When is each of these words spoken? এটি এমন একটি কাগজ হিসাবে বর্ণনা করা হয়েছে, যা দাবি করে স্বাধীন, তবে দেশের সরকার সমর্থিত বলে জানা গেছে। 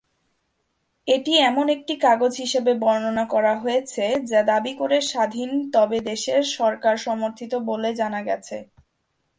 এটি 1.07 1.33
এমন 1.41 1.65
একটি 1.69 1.93
কাগজ 2.01 2.33
হিসাবে 2.37 2.71
বর্ণনা 2.75 3.25
করা 3.25 3.53
হয়েছে, 3.55 4.05
যা 4.29 4.39
দাবি 4.43 4.73
করে 4.75 4.97
স্বাধীন, 5.11 5.49
তবে 5.71 5.97
দেশের 6.01 6.41
সরকার 6.57 6.95
সমর্থিত 6.97 7.53
বলে 7.69 7.89
জানা 7.93 8.21
গেছে। 8.23 8.57